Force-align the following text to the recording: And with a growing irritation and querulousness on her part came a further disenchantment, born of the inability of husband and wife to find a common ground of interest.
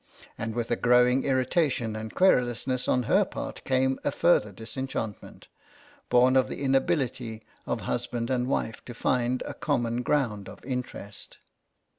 And 0.35 0.55
with 0.55 0.71
a 0.71 0.75
growing 0.75 1.25
irritation 1.25 1.95
and 1.95 2.11
querulousness 2.15 2.87
on 2.87 3.03
her 3.03 3.23
part 3.23 3.63
came 3.65 3.99
a 4.03 4.09
further 4.11 4.51
disenchantment, 4.51 5.47
born 6.09 6.35
of 6.35 6.49
the 6.49 6.63
inability 6.63 7.43
of 7.67 7.81
husband 7.81 8.31
and 8.31 8.47
wife 8.47 8.83
to 8.85 8.95
find 8.95 9.43
a 9.45 9.53
common 9.53 10.01
ground 10.01 10.49
of 10.49 10.65
interest. 10.65 11.37